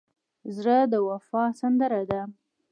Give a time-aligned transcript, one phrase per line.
[0.55, 2.21] زړه د وفا سندره ده.